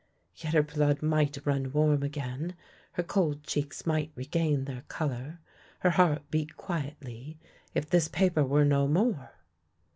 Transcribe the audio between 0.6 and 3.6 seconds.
blood might run warm again, her cold